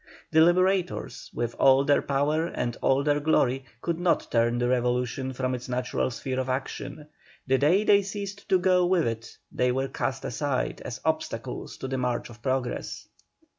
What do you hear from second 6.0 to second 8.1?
sphere of action; the day they